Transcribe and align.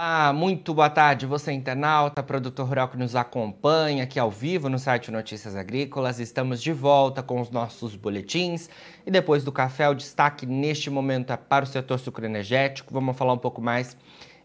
Olá, 0.00 0.32
muito 0.32 0.72
boa 0.72 0.88
tarde, 0.88 1.26
você 1.26 1.50
internauta, 1.50 2.22
produtor 2.22 2.68
rural 2.68 2.86
que 2.86 2.96
nos 2.96 3.16
acompanha 3.16 4.04
aqui 4.04 4.16
ao 4.16 4.30
vivo 4.30 4.68
no 4.68 4.78
site 4.78 5.10
Notícias 5.10 5.56
Agrícolas. 5.56 6.20
Estamos 6.20 6.62
de 6.62 6.72
volta 6.72 7.20
com 7.20 7.40
os 7.40 7.50
nossos 7.50 7.96
boletins 7.96 8.70
e 9.04 9.10
depois 9.10 9.42
do 9.42 9.50
café, 9.50 9.88
o 9.88 9.94
destaque 9.94 10.46
neste 10.46 10.88
momento 10.88 11.32
é 11.32 11.36
para 11.36 11.64
o 11.64 11.66
setor 11.66 11.98
sucroenergético. 11.98 12.94
Vamos 12.94 13.16
falar 13.16 13.32
um 13.32 13.38
pouco 13.38 13.60
mais 13.60 13.96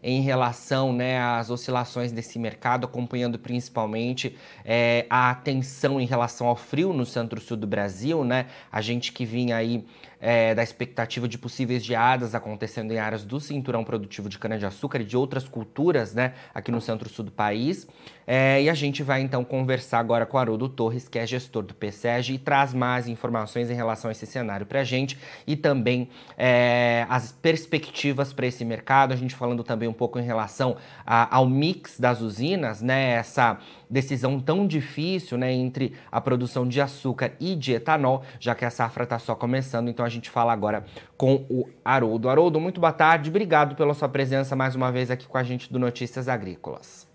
em 0.04 0.20
relação 0.20 0.92
né, 0.92 1.18
às 1.18 1.48
oscilações 1.48 2.12
desse 2.12 2.38
mercado, 2.38 2.84
acompanhando 2.84 3.38
principalmente 3.38 4.36
é, 4.62 5.06
a 5.08 5.30
atenção 5.30 5.98
em 5.98 6.04
relação 6.04 6.46
ao 6.46 6.54
frio 6.54 6.92
no 6.92 7.06
centro-sul 7.06 7.56
do 7.56 7.66
Brasil, 7.66 8.22
né? 8.22 8.46
A 8.70 8.82
gente 8.82 9.12
que 9.12 9.24
vinha 9.24 9.56
aí 9.56 9.82
é, 10.26 10.54
da 10.54 10.62
expectativa 10.62 11.28
de 11.28 11.36
possíveis 11.36 11.84
geadas 11.84 12.34
acontecendo 12.34 12.92
em 12.92 12.98
áreas 12.98 13.24
do 13.24 13.38
cinturão 13.38 13.84
produtivo 13.84 14.26
de 14.26 14.38
cana-de-açúcar 14.38 15.02
e 15.02 15.04
de 15.04 15.16
outras 15.18 15.46
culturas, 15.46 16.14
né, 16.14 16.32
aqui 16.54 16.72
no 16.72 16.80
centro-sul 16.80 17.26
do 17.26 17.30
país. 17.30 17.86
É, 18.26 18.62
e 18.62 18.70
a 18.70 18.74
gente 18.74 19.02
vai 19.02 19.20
então 19.20 19.44
conversar 19.44 19.98
agora 19.98 20.24
com 20.24 20.38
Haroldo 20.38 20.66
Torres, 20.66 21.08
que 21.08 21.18
é 21.18 21.26
gestor 21.26 21.62
do 21.62 21.74
PSEG, 21.74 22.32
e 22.32 22.38
traz 22.38 22.72
mais 22.72 23.06
informações 23.06 23.70
em 23.70 23.74
relação 23.74 24.08
a 24.08 24.12
esse 24.12 24.24
cenário 24.24 24.64
para 24.64 24.80
a 24.80 24.84
gente 24.84 25.18
e 25.46 25.56
também 25.56 26.08
é, 26.38 27.04
as 27.10 27.30
perspectivas 27.30 28.32
para 28.32 28.46
esse 28.46 28.64
mercado. 28.64 29.12
A 29.12 29.16
gente 29.16 29.34
falando 29.34 29.62
também 29.62 29.88
um 29.88 29.92
pouco 29.94 30.18
em 30.18 30.22
relação 30.22 30.76
a, 31.06 31.34
ao 31.34 31.46
mix 31.46 31.98
das 31.98 32.20
usinas, 32.20 32.82
né, 32.82 33.12
essa 33.12 33.58
decisão 33.88 34.40
tão 34.40 34.66
difícil 34.66 35.38
né, 35.38 35.52
entre 35.52 35.94
a 36.10 36.20
produção 36.20 36.66
de 36.66 36.80
açúcar 36.80 37.32
e 37.40 37.54
de 37.54 37.72
etanol, 37.72 38.22
já 38.38 38.54
que 38.54 38.64
a 38.64 38.70
safra 38.70 39.04
está 39.04 39.18
só 39.18 39.34
começando. 39.34 39.88
Então 39.88 40.04
a 40.04 40.08
gente 40.08 40.28
fala 40.28 40.52
agora 40.52 40.84
com 41.16 41.46
o 41.48 41.68
Haroldo. 41.84 42.28
Haroldo, 42.28 42.60
muito 42.60 42.80
boa 42.80 42.92
tarde. 42.92 43.30
Obrigado 43.30 43.74
pela 43.76 43.94
sua 43.94 44.08
presença 44.08 44.54
mais 44.54 44.74
uma 44.74 44.90
vez 44.90 45.10
aqui 45.10 45.26
com 45.26 45.38
a 45.38 45.42
gente 45.42 45.72
do 45.72 45.78
Notícias 45.78 46.28
Agrícolas. 46.28 47.08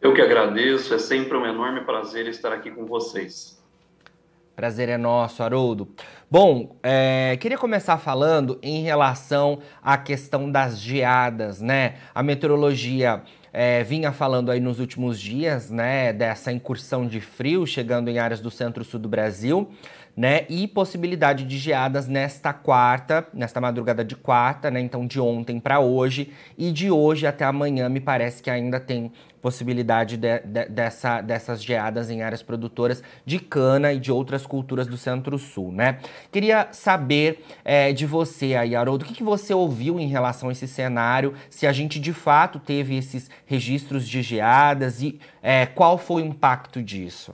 Eu 0.00 0.14
que 0.14 0.20
agradeço, 0.20 0.94
é 0.94 0.98
sempre 0.98 1.36
um 1.36 1.44
enorme 1.44 1.80
prazer 1.80 2.28
estar 2.28 2.52
aqui 2.52 2.70
com 2.70 2.86
vocês. 2.86 3.57
Prazer 4.58 4.88
é 4.88 4.98
nosso, 4.98 5.40
Haroldo. 5.40 5.86
Bom, 6.28 6.76
é, 6.82 7.38
queria 7.40 7.56
começar 7.56 7.96
falando 7.96 8.58
em 8.60 8.82
relação 8.82 9.60
à 9.80 9.96
questão 9.96 10.50
das 10.50 10.80
geadas, 10.80 11.60
né? 11.60 11.94
A 12.12 12.24
meteorologia 12.24 13.22
é, 13.52 13.84
vinha 13.84 14.10
falando 14.10 14.50
aí 14.50 14.58
nos 14.58 14.80
últimos 14.80 15.20
dias, 15.20 15.70
né, 15.70 16.12
dessa 16.12 16.50
incursão 16.50 17.06
de 17.06 17.20
frio 17.20 17.64
chegando 17.68 18.08
em 18.08 18.18
áreas 18.18 18.40
do 18.40 18.50
centro-sul 18.50 18.98
do 18.98 19.08
Brasil, 19.08 19.70
né, 20.18 20.46
e 20.48 20.66
possibilidade 20.66 21.44
de 21.44 21.56
geadas 21.56 22.08
nesta 22.08 22.52
quarta, 22.52 23.28
nesta 23.32 23.60
madrugada 23.60 24.04
de 24.04 24.16
quarta, 24.16 24.68
né, 24.68 24.80
então 24.80 25.06
de 25.06 25.20
ontem 25.20 25.60
para 25.60 25.78
hoje 25.78 26.32
e 26.58 26.72
de 26.72 26.90
hoje 26.90 27.24
até 27.24 27.44
amanhã 27.44 27.88
me 27.88 28.00
parece 28.00 28.42
que 28.42 28.50
ainda 28.50 28.80
tem 28.80 29.12
possibilidade 29.40 30.16
de, 30.16 30.40
de, 30.40 30.68
dessa, 30.70 31.20
dessas 31.20 31.62
geadas 31.62 32.10
em 32.10 32.22
áreas 32.22 32.42
produtoras 32.42 33.00
de 33.24 33.38
cana 33.38 33.92
e 33.92 34.00
de 34.00 34.10
outras 34.10 34.44
culturas 34.44 34.88
do 34.88 34.96
Centro-Sul, 34.96 35.70
né? 35.70 36.00
Queria 36.32 36.66
saber 36.72 37.44
é, 37.64 37.92
de 37.92 38.04
você 38.04 38.56
aí, 38.56 38.74
Haroldo, 38.74 39.04
o 39.04 39.08
que, 39.08 39.14
que 39.14 39.22
você 39.22 39.54
ouviu 39.54 40.00
em 40.00 40.08
relação 40.08 40.48
a 40.48 40.52
esse 40.52 40.66
cenário, 40.66 41.32
se 41.48 41.64
a 41.64 41.72
gente 41.72 42.00
de 42.00 42.12
fato 42.12 42.58
teve 42.58 42.96
esses 42.96 43.30
registros 43.46 44.08
de 44.08 44.20
geadas 44.20 45.00
e 45.00 45.20
é, 45.40 45.64
qual 45.64 45.96
foi 45.96 46.22
o 46.22 46.26
impacto 46.26 46.82
disso? 46.82 47.32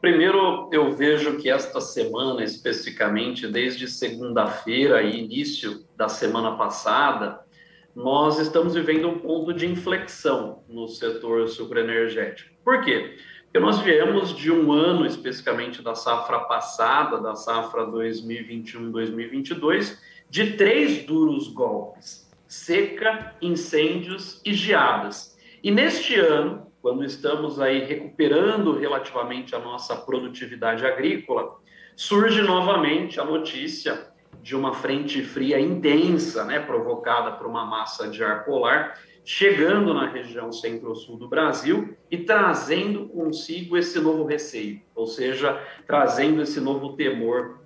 Primeiro, 0.00 0.70
eu 0.72 0.92
vejo 0.92 1.36
que 1.36 1.50
esta 1.50 1.78
semana, 1.78 2.42
especificamente 2.42 3.46
desde 3.46 3.86
segunda-feira 3.86 5.02
e 5.02 5.22
início 5.22 5.84
da 5.94 6.08
semana 6.08 6.56
passada, 6.56 7.44
nós 7.94 8.38
estamos 8.38 8.74
vivendo 8.74 9.08
um 9.08 9.18
ponto 9.18 9.52
de 9.52 9.66
inflexão 9.66 10.64
no 10.66 10.88
setor 10.88 11.46
sucroenergético. 11.48 12.48
Por 12.64 12.82
quê? 12.82 13.18
Porque 13.44 13.58
nós 13.58 13.78
viemos 13.80 14.34
de 14.34 14.50
um 14.50 14.72
ano, 14.72 15.04
especificamente 15.04 15.82
da 15.82 15.94
safra 15.94 16.40
passada, 16.40 17.20
da 17.20 17.34
safra 17.34 17.86
2021-2022, 17.88 19.98
de 20.30 20.52
três 20.52 21.04
duros 21.04 21.48
golpes: 21.48 22.26
seca, 22.48 23.34
incêndios 23.42 24.40
e 24.46 24.54
geadas. 24.54 25.36
E 25.62 25.70
neste 25.70 26.14
ano, 26.14 26.69
quando 26.82 27.04
estamos 27.04 27.60
aí 27.60 27.84
recuperando 27.84 28.72
relativamente 28.72 29.54
a 29.54 29.58
nossa 29.58 29.94
produtividade 29.96 30.84
agrícola, 30.86 31.56
surge 31.94 32.40
novamente 32.42 33.20
a 33.20 33.24
notícia 33.24 34.10
de 34.42 34.56
uma 34.56 34.72
frente 34.72 35.22
fria 35.22 35.60
intensa, 35.60 36.44
né, 36.44 36.58
provocada 36.60 37.32
por 37.32 37.46
uma 37.46 37.64
massa 37.66 38.08
de 38.08 38.24
ar 38.24 38.44
polar, 38.44 38.98
chegando 39.22 39.92
na 39.92 40.06
região 40.06 40.50
centro-sul 40.50 41.16
do 41.18 41.28
Brasil 41.28 41.94
e 42.10 42.18
trazendo 42.18 43.06
consigo 43.08 43.76
esse 43.76 44.00
novo 44.00 44.24
receio, 44.24 44.80
ou 44.94 45.06
seja, 45.06 45.62
trazendo 45.86 46.40
esse 46.40 46.60
novo 46.60 46.94
temor 46.94 47.58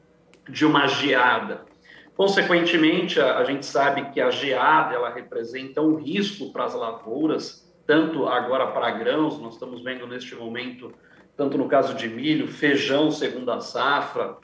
de 0.48 0.66
uma 0.66 0.88
geada. 0.88 1.64
Consequentemente, 2.16 3.20
a, 3.20 3.38
a 3.38 3.44
gente 3.44 3.64
sabe 3.64 4.10
que 4.10 4.20
a 4.20 4.30
geada 4.30 4.94
ela 4.94 5.10
representa 5.10 5.80
um 5.80 5.96
risco 5.96 6.52
para 6.52 6.64
as 6.64 6.74
lavouras, 6.74 7.63
tanto 7.86 8.26
agora 8.26 8.68
para 8.68 8.90
grãos, 8.90 9.38
nós 9.40 9.54
estamos 9.54 9.82
vendo 9.82 10.06
neste 10.06 10.34
momento, 10.34 10.92
tanto 11.36 11.58
no 11.58 11.68
caso 11.68 11.94
de 11.94 12.08
milho, 12.08 12.48
feijão 12.48 13.10
segunda 13.10 13.60
safra, 13.60 14.36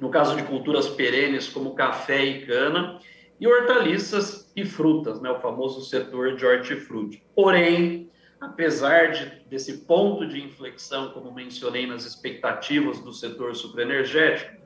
no 0.00 0.10
caso 0.10 0.36
de 0.36 0.42
culturas 0.42 0.88
perenes 0.88 1.48
como 1.48 1.74
café 1.74 2.24
e 2.24 2.46
cana, 2.46 2.98
e 3.40 3.46
hortaliças 3.46 4.50
e 4.56 4.64
frutas, 4.64 5.20
né, 5.20 5.30
o 5.30 5.40
famoso 5.40 5.84
setor 5.84 6.36
de 6.36 6.46
hortifruti. 6.46 7.22
Porém, 7.34 8.10
apesar 8.40 9.12
de, 9.12 9.42
desse 9.48 9.84
ponto 9.84 10.26
de 10.26 10.42
inflexão, 10.42 11.10
como 11.10 11.32
mencionei 11.32 11.86
nas 11.86 12.04
expectativas 12.04 13.00
do 13.00 13.12
setor 13.12 13.54
sucroenergético, 13.54 14.63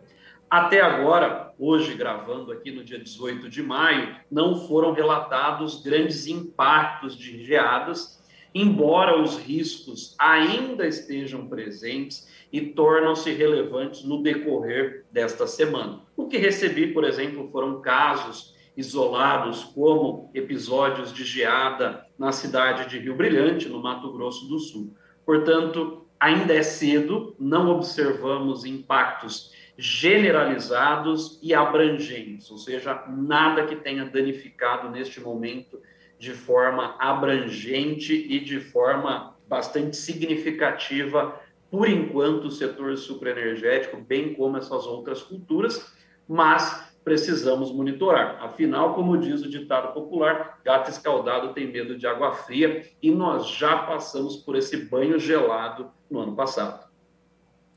até 0.50 0.80
agora, 0.80 1.52
hoje 1.58 1.94
gravando 1.94 2.52
aqui 2.52 2.70
no 2.70 2.82
dia 2.82 2.98
18 2.98 3.48
de 3.48 3.62
maio, 3.62 4.16
não 4.30 4.66
foram 4.66 4.92
relatados 4.92 5.82
grandes 5.82 6.26
impactos 6.26 7.16
de 7.16 7.44
geadas, 7.44 8.18
embora 8.54 9.20
os 9.20 9.36
riscos 9.36 10.14
ainda 10.18 10.86
estejam 10.86 11.46
presentes 11.46 12.28
e 12.52 12.62
tornam-se 12.62 13.30
relevantes 13.32 14.04
no 14.04 14.22
decorrer 14.22 15.04
desta 15.12 15.46
semana. 15.46 16.00
O 16.16 16.28
que 16.28 16.38
recebi, 16.38 16.88
por 16.94 17.04
exemplo, 17.04 17.50
foram 17.52 17.80
casos 17.82 18.54
isolados, 18.74 19.64
como 19.64 20.30
episódios 20.32 21.12
de 21.12 21.24
geada 21.24 22.06
na 22.18 22.32
cidade 22.32 22.88
de 22.88 22.98
Rio 22.98 23.16
Brilhante, 23.16 23.68
no 23.68 23.82
Mato 23.82 24.12
Grosso 24.12 24.48
do 24.48 24.58
Sul. 24.58 24.94
Portanto, 25.26 26.06
ainda 26.18 26.54
é 26.54 26.62
cedo, 26.62 27.34
não 27.38 27.70
observamos 27.70 28.64
impactos 28.64 29.52
generalizados 29.78 31.38
e 31.40 31.54
abrangentes, 31.54 32.50
ou 32.50 32.58
seja, 32.58 33.04
nada 33.08 33.64
que 33.64 33.76
tenha 33.76 34.04
danificado 34.04 34.90
neste 34.90 35.20
momento 35.20 35.80
de 36.18 36.32
forma 36.32 36.96
abrangente 36.98 38.12
e 38.12 38.40
de 38.40 38.58
forma 38.58 39.36
bastante 39.48 39.96
significativa 39.96 41.40
por 41.70 41.88
enquanto, 41.88 42.46
o 42.46 42.50
setor 42.50 42.96
sucroenergético, 42.96 43.98
bem 43.98 44.34
como 44.34 44.56
essas 44.56 44.86
outras 44.86 45.22
culturas, 45.22 45.92
mas 46.26 46.88
precisamos 47.04 47.70
monitorar. 47.72 48.42
Afinal, 48.42 48.94
como 48.94 49.18
diz 49.18 49.42
o 49.42 49.50
ditado 49.50 49.92
popular, 49.92 50.60
gato 50.64 50.90
escaldado 50.90 51.52
tem 51.52 51.70
medo 51.70 51.96
de 51.96 52.06
água 52.06 52.32
fria 52.32 52.86
e 53.02 53.10
nós 53.10 53.48
já 53.50 53.78
passamos 53.78 54.36
por 54.36 54.56
esse 54.56 54.76
banho 54.88 55.18
gelado 55.18 55.90
no 56.10 56.20
ano 56.20 56.34
passado. 56.34 56.87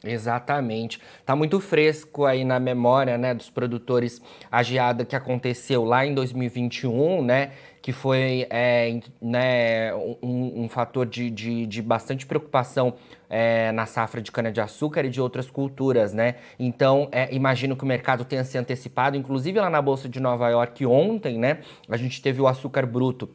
Exatamente. 0.04 1.00
Tá 1.24 1.36
muito 1.36 1.60
fresco 1.60 2.26
aí 2.26 2.44
na 2.44 2.60
memória, 2.60 3.20
né, 3.20 3.36
dos 3.36 3.52
produtores 3.52 4.20
a 4.52 4.64
geada 4.64 5.06
que 5.06 5.16
aconteceu 5.16 5.84
lá 5.84 6.04
em 6.04 6.16
2021, 6.16 7.24
né, 7.24 7.52
que 7.84 7.92
foi 7.92 8.48
é, 8.50 9.00
né, 9.22 9.94
um, 9.94 10.64
um 10.64 10.70
fator 10.70 11.06
de, 11.06 11.30
de, 11.30 11.68
de, 11.68 11.82
bastante 11.84 12.26
preocupação 12.26 12.96
é, 13.30 13.72
na 13.74 13.86
safra 13.86 14.22
de 14.22 14.32
cana-de-açúcar 14.32 15.06
e 15.06 15.10
de 15.10 15.22
outras 15.22 15.52
culturas, 15.52 16.14
né? 16.14 16.36
Então, 16.60 17.08
é, 17.12 17.34
imagino 17.34 17.76
que 17.76 17.84
o 17.84 17.88
mercado 17.88 18.26
tenha 18.26 18.44
se 18.44 18.58
antecipado, 18.58 19.16
inclusive 19.16 19.60
lá 19.60 19.70
na 19.70 19.82
Bolsa 19.82 20.10
de 20.10 20.20
Nova 20.20 20.50
York 20.50 20.84
ontem, 20.86 21.38
né, 21.38 21.60
a 21.88 21.98
gente 21.98 22.22
teve 22.22 22.42
o 22.42 22.48
açúcar 22.48 22.88
bruto 22.88 23.30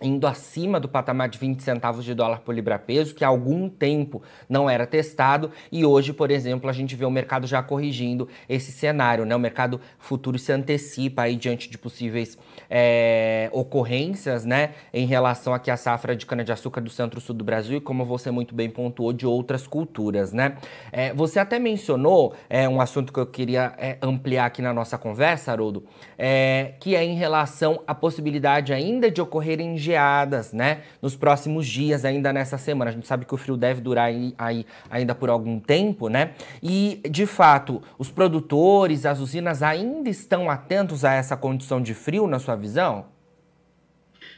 indo 0.00 0.26
acima 0.26 0.78
do 0.78 0.88
patamar 0.88 1.28
de 1.28 1.38
20 1.38 1.62
centavos 1.62 2.04
de 2.04 2.14
dólar 2.14 2.40
por 2.40 2.54
libra-peso, 2.54 3.14
que 3.14 3.24
há 3.24 3.28
algum 3.28 3.68
tempo 3.68 4.22
não 4.48 4.68
era 4.68 4.86
testado, 4.86 5.50
e 5.72 5.84
hoje, 5.84 6.12
por 6.12 6.30
exemplo, 6.30 6.68
a 6.68 6.72
gente 6.72 6.94
vê 6.94 7.04
o 7.04 7.10
mercado 7.10 7.46
já 7.46 7.62
corrigindo 7.62 8.28
esse 8.48 8.70
cenário, 8.72 9.24
né? 9.24 9.34
O 9.34 9.38
mercado 9.38 9.80
futuro 9.98 10.38
se 10.38 10.52
antecipa 10.52 11.22
aí 11.22 11.36
diante 11.36 11.70
de 11.70 11.78
possíveis 11.78 12.38
é, 12.68 13.48
ocorrências, 13.52 14.44
né, 14.44 14.74
em 14.92 15.06
relação 15.06 15.54
aqui 15.54 15.70
à 15.70 15.76
safra 15.76 16.14
de 16.16 16.26
cana-de-açúcar 16.26 16.80
do 16.80 16.90
centro-sul 16.90 17.34
do 17.34 17.44
Brasil 17.44 17.78
e 17.78 17.80
como 17.80 18.04
você 18.04 18.30
muito 18.30 18.54
bem 18.54 18.68
pontuou, 18.68 19.12
de 19.12 19.26
outras 19.26 19.66
culturas, 19.66 20.32
né? 20.32 20.56
É, 20.92 21.12
você 21.14 21.38
até 21.38 21.58
mencionou 21.58 22.34
é, 22.48 22.68
um 22.68 22.80
assunto 22.80 23.12
que 23.12 23.18
eu 23.18 23.26
queria 23.26 23.72
é, 23.78 23.96
ampliar 24.02 24.46
aqui 24.46 24.60
na 24.60 24.72
nossa 24.72 24.98
conversa, 24.98 25.52
Haroldo, 25.52 25.84
é, 26.18 26.74
que 26.80 26.94
é 26.94 27.04
em 27.04 27.14
relação 27.14 27.82
à 27.86 27.94
possibilidade 27.94 28.72
ainda 28.72 29.10
de 29.10 29.20
ocorrerem 29.20 29.76
geadas, 29.86 30.52
né? 30.52 30.82
Nos 31.00 31.16
próximos 31.16 31.66
dias, 31.66 32.04
ainda 32.04 32.32
nessa 32.32 32.58
semana. 32.58 32.90
A 32.90 32.94
gente 32.94 33.06
sabe 33.06 33.24
que 33.24 33.34
o 33.34 33.36
frio 33.36 33.56
deve 33.56 33.80
durar 33.80 34.06
aí, 34.06 34.34
aí 34.36 34.66
ainda 34.90 35.14
por 35.14 35.30
algum 35.30 35.58
tempo, 35.58 36.08
né? 36.08 36.34
E, 36.62 37.00
de 37.08 37.26
fato, 37.26 37.82
os 37.98 38.10
produtores, 38.10 39.06
as 39.06 39.20
usinas 39.20 39.62
ainda 39.62 40.10
estão 40.10 40.50
atentos 40.50 41.04
a 41.04 41.12
essa 41.14 41.36
condição 41.36 41.80
de 41.80 41.94
frio, 41.94 42.26
na 42.26 42.38
sua 42.38 42.56
visão? 42.56 43.06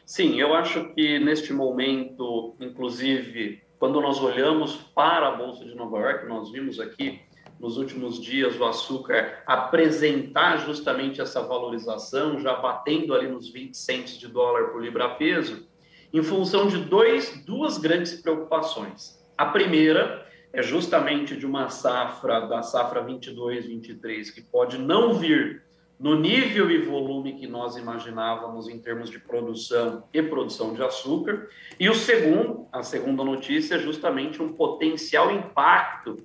Sim, 0.05 0.41
eu 0.41 0.55
acho 0.55 0.85
que 0.95 1.19
neste 1.19 1.53
momento, 1.53 2.55
inclusive, 2.61 3.61
quando 3.79 4.01
nós 4.01 4.23
olhamos 4.23 4.77
para 4.95 5.29
a 5.29 5.37
Bolsa 5.37 5.65
de 5.65 5.75
Nova 5.75 5.99
York, 5.99 6.27
nós 6.27 6.51
vimos 6.51 6.79
aqui 6.81 7.21
nos 7.61 7.77
últimos 7.77 8.21
dias 8.21 8.59
o 8.59 8.65
açúcar 8.65 9.43
apresentar 9.47 10.59
justamente 10.59 11.21
essa 11.21 11.41
valorização, 11.43 12.39
já 12.39 12.55
batendo 12.55 13.15
ali 13.15 13.29
nos 13.29 13.51
20 13.51 13.77
centos 13.77 14.19
de 14.19 14.29
dólar 14.29 14.69
por 14.69 14.83
libra-peso, 14.83 15.67
em 16.13 16.23
função 16.23 16.69
de 16.69 16.79
dois, 16.79 17.45
duas 17.45 17.79
grandes 17.79 18.15
preocupações. 18.15 19.23
A 19.37 19.47
primeira 19.47 20.27
é 20.53 20.63
justamente 20.63 21.37
de 21.37 21.45
uma 21.45 21.69
safra, 21.69 22.41
da 22.41 22.63
safra 22.63 23.05
22-23, 23.05 24.33
que 24.33 24.41
pode 24.41 24.79
não 24.79 25.15
vir 25.15 25.63
no 25.99 26.15
nível 26.15 26.71
e 26.71 26.79
volume 26.79 27.35
que 27.35 27.47
nós 27.47 27.77
imaginávamos 27.77 28.69
em 28.69 28.79
termos 28.79 29.11
de 29.11 29.19
produção 29.19 30.05
e 30.15 30.23
produção 30.23 30.73
de 30.73 30.83
açúcar. 30.83 31.49
E 31.79 31.89
o 31.89 31.95
segundo, 31.95 32.69
a 32.73 32.83
segunda 32.83 33.25
notícia, 33.25 33.75
é 33.75 33.79
justamente 33.79 34.41
um 34.41 34.53
potencial 34.53 35.31
impacto 35.33 36.17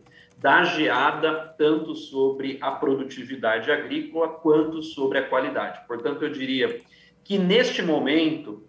da 0.43 0.65
geada, 0.65 1.55
tanto 1.57 1.95
sobre 1.95 2.57
a 2.59 2.69
produtividade 2.69 3.71
agrícola 3.71 4.27
quanto 4.27 4.83
sobre 4.83 5.17
a 5.19 5.29
qualidade. 5.29 5.87
Portanto, 5.87 6.21
eu 6.21 6.29
diria 6.29 6.81
que 7.23 7.37
neste 7.39 7.81
momento, 7.81 8.67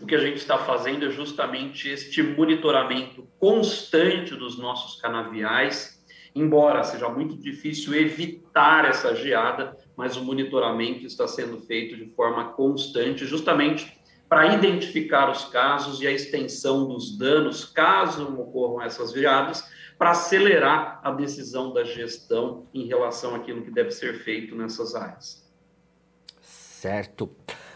o 0.00 0.06
que 0.06 0.14
a 0.14 0.20
gente 0.20 0.36
está 0.36 0.58
fazendo 0.58 1.04
é 1.04 1.10
justamente 1.10 1.88
este 1.88 2.22
monitoramento 2.22 3.26
constante 3.36 4.36
dos 4.36 4.56
nossos 4.56 5.00
canaviais, 5.00 6.00
embora 6.36 6.84
seja 6.84 7.08
muito 7.08 7.36
difícil 7.36 7.94
evitar 7.94 8.84
essa 8.84 9.12
geada, 9.16 9.76
mas 9.96 10.16
o 10.16 10.22
monitoramento 10.22 11.04
está 11.04 11.26
sendo 11.26 11.58
feito 11.58 11.96
de 11.96 12.06
forma 12.14 12.52
constante, 12.52 13.26
justamente 13.26 13.97
para 14.28 14.54
identificar 14.54 15.30
os 15.30 15.46
casos 15.46 16.00
e 16.00 16.06
a 16.06 16.10
extensão 16.10 16.86
dos 16.86 17.16
danos, 17.16 17.64
caso 17.64 18.24
ocorram 18.38 18.82
essas 18.82 19.12
geadas, 19.12 19.64
para 19.96 20.10
acelerar 20.10 21.00
a 21.02 21.10
decisão 21.10 21.72
da 21.72 21.82
gestão 21.82 22.66
em 22.72 22.86
relação 22.86 23.34
àquilo 23.34 23.62
que 23.62 23.70
deve 23.70 23.90
ser 23.90 24.22
feito 24.22 24.54
nessas 24.54 24.94
áreas. 24.94 25.44
Certo. 26.40 27.30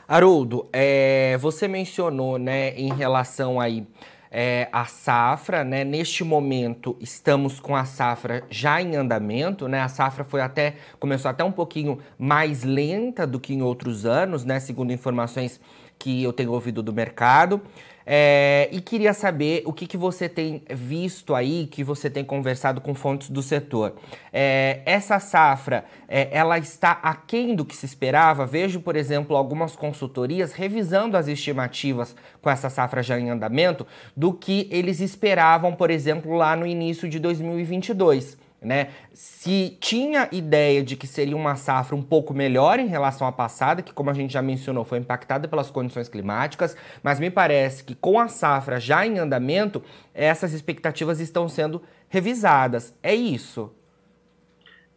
Haroldo, 0.07 0.69
é, 0.73 1.37
você 1.39 1.67
mencionou, 1.67 2.39
né, 2.39 2.75
em 2.77 2.93
relação 2.93 3.61
aí 3.61 3.87
é, 4.35 4.67
a 4.73 4.87
safra, 4.87 5.63
né? 5.63 5.85
Neste 5.85 6.25
momento 6.25 6.97
estamos 6.99 7.61
com 7.61 7.77
a 7.77 7.85
safra 7.85 8.43
já 8.49 8.81
em 8.81 8.97
andamento, 8.97 9.69
né? 9.69 9.83
A 9.83 9.89
safra 9.89 10.25
foi 10.25 10.41
até 10.41 10.77
começou 10.99 11.31
até 11.31 11.45
um 11.45 11.53
pouquinho 11.53 11.99
mais 12.19 12.65
lenta 12.65 13.27
do 13.27 13.39
que 13.39 13.53
em 13.53 13.61
outros 13.61 14.07
anos, 14.07 14.43
né? 14.43 14.59
Segundo 14.59 14.91
informações 14.91 15.61
que 16.03 16.21
eu 16.21 16.33
tenho 16.33 16.51
ouvido 16.51 16.83
do 16.83 16.93
mercado. 16.93 17.63
É, 18.05 18.69
e 18.73 18.81
queria 18.81 19.15
saber 19.15 19.63
o 19.65 19.73
que, 19.73 19.87
que 19.87 19.97
você 19.97 20.29
tem 20.29 20.65
visto 20.69 21.37
aí, 21.37 21.69
que 21.71 21.85
você 21.85 22.11
tem 22.11 22.25
conversado 22.25 22.81
com 22.81 22.97
fontes 22.97 23.31
do 23.31 23.41
setor. 23.41 23.95
É, 24.33 24.81
essa 24.85 25.21
safra, 25.21 25.85
é, 26.09 26.29
ela 26.33 26.59
está 26.59 26.99
aquém 27.01 27.55
do 27.55 27.65
que 27.65 27.77
se 27.77 27.87
esperava? 27.87 28.45
Vejo, 28.45 28.81
por 28.81 28.97
exemplo, 28.97 29.37
algumas 29.37 29.77
consultorias 29.77 30.53
revisando 30.53 31.17
as 31.17 31.29
estimativas 31.29 32.17
com 32.41 32.51
essa 32.51 32.69
safra 32.69 33.05
já 33.05 33.17
em 33.17 33.31
andamento 33.31 33.87
do 34.17 34.33
que 34.33 34.69
eles 34.73 34.99
esperavam, 34.99 35.73
por 35.73 35.89
exemplo, 35.89 36.35
lá 36.35 36.57
no 36.57 36.67
início 36.67 37.09
de 37.09 37.21
2022 37.21 38.37
né? 38.63 38.91
Se 39.13 39.77
tinha 39.81 40.29
ideia 40.33 40.83
de 40.83 40.97
que 40.97 41.07
seria 41.07 41.37
uma 41.37 41.57
safra 41.57 41.97
um 41.97 42.03
pouco 42.03 42.33
melhor 42.33 42.79
em 42.79 42.87
relação 42.87 43.27
à 43.27 43.33
passada, 43.33 43.83
que 43.83 43.93
como 43.93 44.11
a 44.11 44.15
gente 44.15 44.33
já 44.33 44.43
mencionou, 44.43 44.85
foi 44.85 44.99
impactada 44.99 45.49
pelas 45.49 45.71
condições 45.71 46.09
climáticas, 46.09 46.77
mas 47.03 47.19
me 47.19 47.31
parece 47.31 47.85
que 47.85 47.95
com 47.95 48.19
a 48.19 48.29
safra 48.29 48.79
já 48.79 49.07
em 49.07 49.19
andamento, 49.19 49.83
essas 50.15 50.53
expectativas 50.53 51.21
estão 51.21 51.49
sendo 51.49 51.83
revisadas. 52.09 52.95
É 53.03 53.15
isso? 53.15 53.73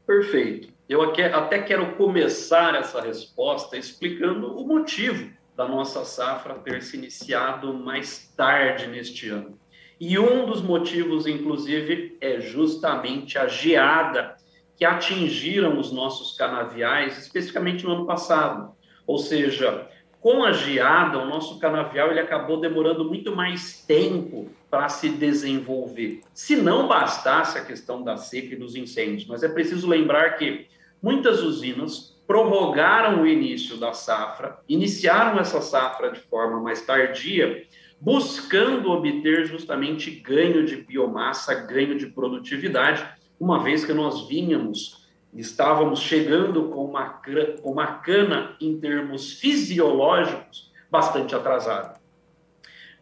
Perfeito. 0.06 0.73
Eu 0.88 1.01
até 1.01 1.59
quero 1.63 1.95
começar 1.95 2.75
essa 2.75 3.01
resposta 3.01 3.75
explicando 3.75 4.56
o 4.56 4.67
motivo 4.67 5.33
da 5.56 5.67
nossa 5.67 6.06
safra 6.06 6.56
ter 6.56 6.83
se 6.83 6.97
iniciado 6.97 7.73
mais 7.73 8.31
tarde 8.35 8.88
neste 8.88 9.29
ano. 9.29 9.57
E 10.00 10.19
um 10.19 10.45
dos 10.45 10.62
motivos, 10.62 11.25
inclusive, 11.25 12.18
é 12.19 12.39
justamente 12.42 13.38
a 13.38 13.47
geada 13.47 14.36
que 14.75 14.83
atingiram 14.83 15.80
os 15.80 15.92
nossos 15.92 16.36
canaviais, 16.36 17.18
especificamente 17.18 17.86
no 17.86 17.94
ano 17.94 18.06
passado. 18.06 18.74
Ou 19.07 19.18
seja, 19.18 19.88
com 20.19 20.44
a 20.44 20.51
geada, 20.51 21.19
o 21.19 21.27
nosso 21.27 21.59
canavial 21.59 22.09
ele 22.09 22.19
acabou 22.19 22.59
demorando 22.59 23.06
muito 23.06 23.36
mais 23.36 23.86
tempo 23.86 24.50
para 24.69 24.89
se 24.89 25.07
desenvolver. 25.07 26.21
Se 26.33 26.56
não 26.56 26.88
bastasse 26.88 27.57
a 27.57 27.63
questão 27.63 28.03
da 28.03 28.18
seca 28.18 28.53
e 28.53 28.57
dos 28.57 28.75
incêndios, 28.75 29.27
mas 29.27 29.44
é 29.44 29.48
preciso 29.48 29.88
lembrar 29.88 30.31
que 30.31 30.68
muitas 31.01 31.41
usinas 31.41 32.15
prorrogaram 32.25 33.21
o 33.21 33.27
início 33.27 33.77
da 33.77 33.94
safra, 33.94 34.57
iniciaram 34.68 35.39
essa 35.39 35.62
safra 35.62 36.12
de 36.12 36.19
forma 36.21 36.59
mais 36.59 36.81
tardia, 36.81 37.63
buscando 38.05 38.91
obter 38.91 39.47
justamente 39.47 40.11
ganho 40.11 40.63
de 40.63 40.75
biomassa, 40.75 41.55
ganho 41.55 41.97
de 41.97 42.05
produtividade, 42.05 43.03
uma 43.39 43.63
vez 43.63 43.83
que 43.83 43.93
nós 43.93 44.27
vínhamos, 44.27 45.07
estávamos 45.33 46.01
chegando 46.01 46.65
com 46.65 46.85
uma, 46.85 47.19
com 47.63 47.71
uma 47.71 47.87
cana 47.87 48.55
em 48.61 48.79
termos 48.79 49.33
fisiológicos 49.39 50.71
bastante 50.89 51.33
atrasada. 51.33 51.99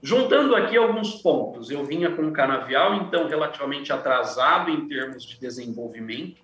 Juntando 0.01 0.55
aqui 0.55 0.77
alguns 0.77 1.15
pontos, 1.15 1.69
eu 1.69 1.83
vinha 1.83 2.09
com 2.09 2.21
um 2.21 2.31
canavial, 2.31 2.95
então, 2.95 3.27
relativamente 3.27 3.91
atrasado 3.91 4.71
em 4.71 4.87
termos 4.87 5.25
de 5.25 5.37
desenvolvimento, 5.37 6.41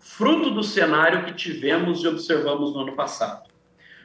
fruto 0.00 0.50
do 0.50 0.64
cenário 0.64 1.26
que 1.26 1.32
tivemos 1.32 2.02
e 2.02 2.08
observamos 2.08 2.74
no 2.74 2.80
ano 2.80 2.96
passado. 2.96 3.48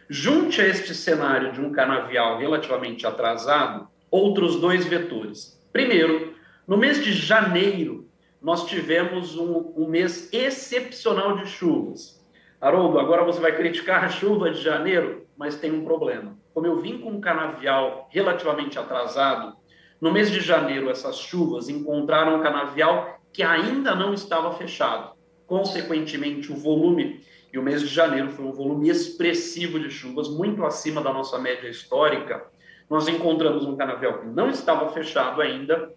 Junte 0.07 0.62
a 0.62 0.67
este 0.67 0.93
cenário 0.93 1.51
de 1.51 1.59
um 1.59 1.71
canavial 1.71 2.38
relativamente 2.38 3.07
atrasado, 3.07 3.94
outros 4.15 4.55
dois 4.62 4.86
vetores. 4.86 5.62
Primeiro, 5.74 6.34
no 6.65 6.77
mês 6.77 7.03
de 7.03 7.12
janeiro, 7.12 8.07
nós 8.41 8.65
tivemos 8.65 9.38
um, 9.38 9.74
um 9.75 9.88
mês 9.88 10.29
excepcional 10.31 11.36
de 11.38 11.48
chuvas. 11.48 12.24
Haroldo, 12.62 12.98
agora 12.98 13.25
você 13.25 13.41
vai 13.41 13.55
criticar 13.55 14.05
a 14.05 14.10
chuva 14.10 14.50
de 14.51 14.62
janeiro, 14.62 15.27
mas 15.38 15.57
tem 15.57 15.72
um 15.72 15.84
problema. 15.84 16.38
Como 16.53 16.65
eu 16.65 16.79
vim 16.79 16.98
com 17.00 17.10
um 17.10 17.19
canavial 17.19 18.07
relativamente 18.10 18.79
atrasado, 18.79 19.57
no 20.00 20.13
mês 20.13 20.31
de 20.31 20.39
janeiro, 20.39 20.89
essas 20.89 21.17
chuvas 21.17 21.67
encontraram 21.67 22.39
um 22.39 22.41
canavial 22.41 23.19
que 23.34 23.43
ainda 23.43 23.93
não 23.93 24.13
estava 24.13 24.53
fechado. 24.53 25.13
Consequentemente, 25.45 26.53
o 26.53 26.55
volume 26.55 27.22
e 27.51 27.60
o 27.60 27.63
mês 27.63 27.81
de 27.81 27.88
janeiro 27.88 28.29
foi 28.29 28.45
um 28.45 28.53
volume 28.53 28.89
expressivo 28.89 29.77
de 29.77 29.89
chuvas, 29.89 30.29
muito 30.29 30.65
acima 30.65 31.01
da 31.01 31.12
nossa 31.12 31.38
média 31.38 31.67
histórica. 31.67 32.45
Nós 32.89 33.08
encontramos 33.08 33.65
um 33.65 33.75
canavial 33.75 34.20
que 34.20 34.27
não 34.27 34.50
estava 34.50 34.89
fechado 34.89 35.42
ainda 35.42 35.94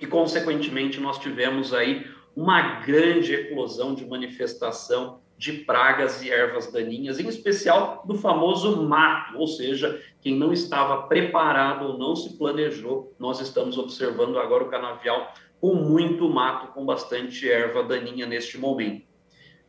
e, 0.00 0.06
consequentemente, 0.06 1.00
nós 1.00 1.18
tivemos 1.18 1.74
aí 1.74 2.06
uma 2.34 2.80
grande 2.80 3.34
eclosão 3.34 3.94
de 3.94 4.06
manifestação 4.06 5.20
de 5.36 5.52
pragas 5.52 6.22
e 6.22 6.30
ervas 6.30 6.70
daninhas, 6.70 7.18
em 7.18 7.26
especial 7.26 8.02
do 8.06 8.14
famoso 8.14 8.82
mato, 8.82 9.38
ou 9.38 9.46
seja, 9.46 10.02
quem 10.20 10.36
não 10.36 10.52
estava 10.52 11.04
preparado 11.04 11.86
ou 11.86 11.98
não 11.98 12.14
se 12.14 12.36
planejou, 12.36 13.14
nós 13.18 13.40
estamos 13.40 13.78
observando 13.78 14.38
agora 14.38 14.64
o 14.64 14.68
canavial 14.68 15.32
com 15.58 15.74
muito 15.74 16.28
mato, 16.28 16.72
com 16.72 16.84
bastante 16.84 17.50
erva 17.50 17.82
daninha 17.82 18.26
neste 18.26 18.58
momento. 18.58 19.06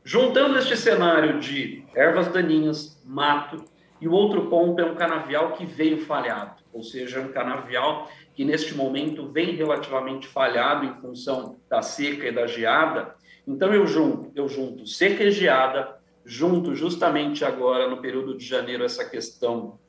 Juntando 0.04 0.58
este 0.58 0.76
cenário 0.76 1.40
de 1.40 1.86
ervas 1.96 2.28
daninhas, 2.28 3.02
mato 3.06 3.64
e 4.02 4.08
o 4.08 4.14
outro 4.14 4.48
ponto 4.48 4.82
é 4.82 4.84
um 4.86 4.96
canavial 4.96 5.52
que 5.52 5.64
veio 5.64 6.04
falhado, 6.04 6.64
ou 6.74 6.82
seja, 6.82 7.22
um 7.22 7.32
canavial 7.32 8.10
que 8.34 8.44
neste 8.44 8.74
momento 8.74 9.30
vem 9.30 9.56
relativamente 9.56 10.28
falhado 10.28 10.86
em 10.86 10.96
função 10.96 11.58
da 11.70 11.84
seca 11.84 12.28
e 12.28 12.32
da 12.32 12.48
geada. 12.48 13.14
Então 13.48 13.72
eu 13.72 13.86
junto, 13.86 14.32
eu 14.34 14.50
junto 14.50 14.88
seca 14.88 15.24
e 15.24 15.32
geada, 15.32 16.00
junto 16.26 16.74
justamente 16.74 17.46
agora 17.46 17.88
no 17.88 18.02
período 18.02 18.36
de 18.36 18.44
janeiro 18.44 18.84
essa 18.84 19.08
questão 19.08 19.80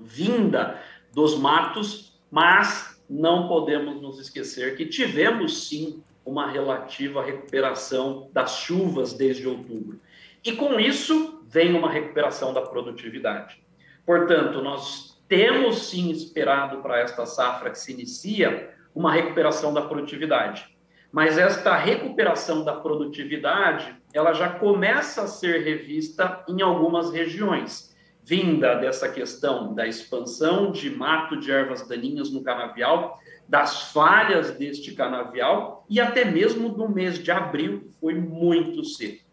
vinda 0.00 0.80
dos 1.12 1.38
matos, 1.38 2.18
mas 2.30 2.98
não 3.08 3.48
podemos 3.48 4.00
nos 4.00 4.18
esquecer 4.18 4.76
que 4.76 4.86
tivemos 4.86 5.68
sim 5.68 6.02
uma 6.24 6.50
relativa 6.50 7.22
recuperação 7.22 8.30
das 8.32 8.58
chuvas 8.58 9.12
desde 9.12 9.46
outubro. 9.46 10.00
E 10.44 10.52
com 10.52 10.78
isso 10.78 11.37
vem 11.48 11.74
uma 11.74 11.90
recuperação 11.90 12.52
da 12.52 12.60
produtividade. 12.60 13.62
Portanto, 14.04 14.60
nós 14.60 15.18
temos 15.26 15.88
sim 15.88 16.10
esperado 16.10 16.82
para 16.82 16.98
esta 16.98 17.24
safra 17.24 17.70
que 17.70 17.78
se 17.78 17.92
inicia 17.92 18.74
uma 18.94 19.12
recuperação 19.12 19.72
da 19.72 19.82
produtividade. 19.82 20.76
Mas 21.10 21.38
esta 21.38 21.74
recuperação 21.74 22.64
da 22.64 22.74
produtividade, 22.74 23.96
ela 24.12 24.34
já 24.34 24.50
começa 24.50 25.22
a 25.22 25.26
ser 25.26 25.62
revista 25.62 26.44
em 26.46 26.60
algumas 26.60 27.10
regiões, 27.10 27.96
vinda 28.22 28.74
dessa 28.74 29.08
questão 29.08 29.74
da 29.74 29.86
expansão 29.86 30.70
de 30.70 30.90
mato 30.90 31.40
de 31.40 31.50
ervas 31.50 31.88
daninhas 31.88 32.30
no 32.30 32.42
canavial, 32.42 33.18
das 33.48 33.90
falhas 33.90 34.50
deste 34.50 34.92
canavial 34.92 35.86
e 35.88 35.98
até 35.98 36.26
mesmo 36.26 36.68
do 36.68 36.86
mês 36.90 37.18
de 37.18 37.30
abril, 37.30 37.80
que 37.80 37.92
foi 37.98 38.12
muito 38.14 38.84
seco. 38.84 39.27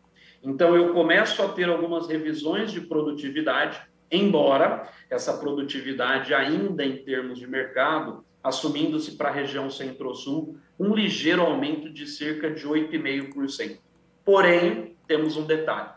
Então, 0.45 0.75
eu 0.75 0.93
começo 0.93 1.41
a 1.41 1.49
ter 1.49 1.67
algumas 1.67 2.07
revisões 2.07 2.71
de 2.71 2.79
produtividade, 2.79 3.81
embora 4.11 4.87
essa 5.09 5.35
produtividade, 5.37 6.35
ainda 6.35 6.85
em 6.85 7.03
termos 7.03 7.39
de 7.39 7.47
mercado, 7.47 8.23
assumindo-se 8.43 9.17
para 9.17 9.29
a 9.29 9.31
região 9.31 9.71
centro-sul, 9.71 10.55
um 10.79 10.93
ligeiro 10.93 11.41
aumento 11.41 11.91
de 11.91 12.05
cerca 12.05 12.51
de 12.51 12.63
8,5%. 12.67 13.79
Porém, 14.23 14.95
temos 15.07 15.35
um 15.35 15.47
detalhe. 15.47 15.89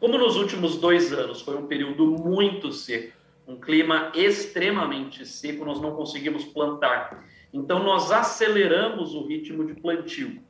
Como 0.00 0.18
nos 0.18 0.34
últimos 0.34 0.76
dois 0.76 1.12
anos 1.12 1.40
foi 1.40 1.56
um 1.56 1.68
período 1.68 2.06
muito 2.06 2.72
seco, 2.72 3.16
um 3.46 3.54
clima 3.54 4.10
extremamente 4.16 5.24
seco, 5.24 5.64
nós 5.64 5.80
não 5.80 5.94
conseguimos 5.94 6.44
plantar. 6.44 7.24
Então, 7.52 7.84
nós 7.84 8.10
aceleramos 8.10 9.14
o 9.14 9.24
ritmo 9.24 9.64
de 9.64 9.74
plantio. 9.74 10.42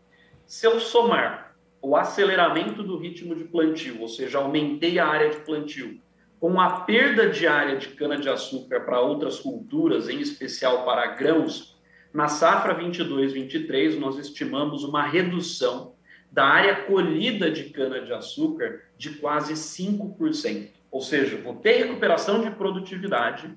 Se 0.47 0.67
eu 0.67 0.81
somar 0.81 1.54
o 1.85 1.95
aceleramento 1.97 2.83
do 2.83 2.97
ritmo 2.97 3.35
de 3.35 3.45
plantio, 3.45 4.01
ou 4.01 4.09
seja, 4.09 4.39
aumentei 4.39 4.99
a 4.99 5.07
área 5.07 5.29
de 5.29 5.37
plantio, 5.41 6.01
com 6.41 6.59
a 6.59 6.81
perda 6.81 7.29
de 7.29 7.47
área 7.47 7.77
de 7.77 7.89
cana-de-açúcar 7.89 8.81
para 8.81 9.01
outras 9.01 9.39
culturas, 9.39 10.09
em 10.09 10.19
especial 10.19 10.85
para 10.85 11.07
grãos, 11.09 11.79
na 12.13 12.29
safra 12.29 12.75
22-23, 12.79 13.99
nós 13.99 14.19
estimamos 14.19 14.83
uma 14.83 15.03
redução 15.03 15.95
da 16.33 16.45
área 16.45 16.77
colhida 16.85 17.51
de 17.51 17.65
cana-de-açúcar 17.65 18.83
de 18.97 19.11
quase 19.17 19.53
5%. 19.55 20.69
Ou 20.91 21.01
seja, 21.03 21.37
vou 21.37 21.57
ter 21.57 21.85
recuperação 21.85 22.41
de 22.41 22.51
produtividade, 22.53 23.53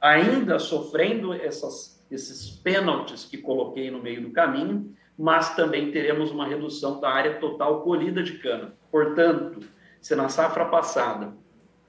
ainda 0.00 0.58
sofrendo 0.58 1.32
essas, 1.32 2.04
esses 2.10 2.50
pênaltis 2.50 3.24
que 3.24 3.38
coloquei 3.38 3.90
no 3.90 4.02
meio 4.02 4.22
do 4.22 4.30
caminho, 4.30 4.94
mas 5.20 5.54
também 5.54 5.90
teremos 5.90 6.30
uma 6.30 6.46
redução 6.46 6.98
da 6.98 7.10
área 7.10 7.34
total 7.34 7.82
colhida 7.82 8.22
de 8.22 8.38
cana. 8.38 8.74
Portanto, 8.90 9.60
se 10.00 10.16
na 10.16 10.30
safra 10.30 10.64
passada 10.64 11.34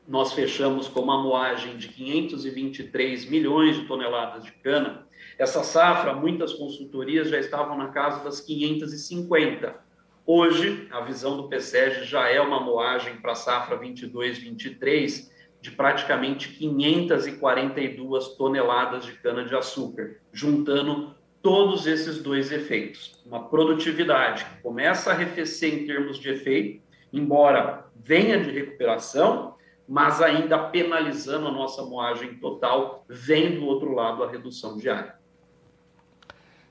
nós 0.06 0.34
fechamos 0.34 0.90
com 0.90 1.00
uma 1.00 1.24
moagem 1.24 1.78
de 1.78 1.88
523 1.88 3.30
milhões 3.30 3.78
de 3.78 3.86
toneladas 3.86 4.44
de 4.44 4.52
cana, 4.52 5.08
essa 5.40 5.64
safra, 5.64 6.14
muitas 6.14 6.52
consultorias 6.54 7.30
já 7.30 7.40
estavam 7.40 7.78
na 7.78 7.88
casa 7.88 8.22
das 8.22 8.42
550 8.42 9.90
Hoje, 10.26 10.88
a 10.92 11.02
visão 11.02 11.36
do 11.36 11.50
PSEG 11.50 12.04
já 12.04 12.30
é 12.30 12.40
uma 12.40 12.60
moagem 12.60 13.18
para 13.18 13.32
a 13.32 13.36
safra 13.36 13.80
22-23 13.80 15.32
de 15.60 15.72
praticamente 15.72 16.50
542 16.50 18.28
toneladas 18.36 19.06
de 19.06 19.14
cana-de-açúcar, 19.14 20.18
juntando 20.32 21.16
todos 21.42 21.88
esses 21.88 22.22
dois 22.22 22.52
efeitos. 22.52 23.20
Uma 23.26 23.50
produtividade 23.50 24.46
que 24.46 24.62
começa 24.62 25.10
a 25.10 25.14
arrefecer 25.14 25.74
em 25.74 25.86
termos 25.86 26.20
de 26.20 26.30
efeito, 26.30 26.82
embora 27.12 27.86
venha 27.96 28.40
de 28.40 28.52
recuperação, 28.52 29.56
mas 29.88 30.22
ainda 30.22 30.58
penalizando 30.58 31.48
a 31.48 31.52
nossa 31.52 31.84
moagem 31.84 32.36
total, 32.36 33.04
vem 33.10 33.56
do 33.56 33.66
outro 33.66 33.94
lado 33.94 34.24
a 34.24 34.30
redução 34.30 34.78
diária. 34.78 35.16